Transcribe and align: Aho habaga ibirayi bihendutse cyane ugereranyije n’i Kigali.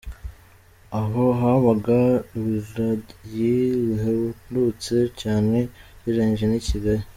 Aho 0.99 1.23
habaga 1.39 1.99
ibirayi 2.37 3.49
bihendutse 3.85 4.95
cyane 5.21 5.57
ugereranyije 5.97 6.45
n’i 6.47 6.61
Kigali. 6.67 7.03